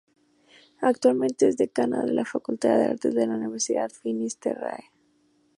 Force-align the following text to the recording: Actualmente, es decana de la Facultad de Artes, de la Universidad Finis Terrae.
Actualmente, 0.81 1.47
es 1.47 1.57
decana 1.57 2.03
de 2.03 2.11
la 2.11 2.25
Facultad 2.25 2.75
de 2.75 2.85
Artes, 2.85 3.13
de 3.13 3.27
la 3.27 3.35
Universidad 3.35 3.91
Finis 3.91 4.39
Terrae. 4.39 4.89